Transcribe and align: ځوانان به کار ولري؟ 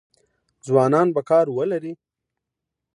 ځوانان 0.67 1.07
به 1.15 1.21
کار 1.29 1.45
ولري؟ 1.51 1.93